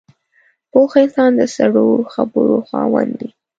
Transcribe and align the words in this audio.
پوخ 0.71 0.91
انسان 1.03 1.31
د 1.39 1.41
سړو 1.55 1.87
خبرو 2.13 2.57
خاوند 2.67 3.11
وي 3.19 3.29